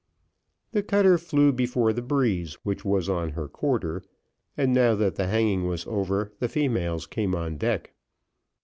The 0.71 0.81
cutter 0.81 1.19
flew 1.19 1.51
before 1.53 1.93
the 1.93 2.01
breeze 2.01 2.55
which 2.63 2.83
was 2.83 3.07
on 3.07 3.33
her 3.33 3.47
quarter, 3.47 4.01
and 4.57 4.73
now 4.73 4.95
that 4.95 5.13
the 5.13 5.27
hanging 5.27 5.67
was 5.67 5.85
over 5.85 6.31
the 6.39 6.49
females 6.49 7.05
came 7.05 7.35
on 7.35 7.57
deck. 7.57 7.93